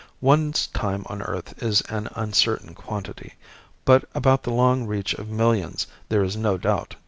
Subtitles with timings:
[0.19, 3.35] One's time on earth is an uncertain quantity,
[3.85, 6.95] but about the long reach of millions there is no doubt.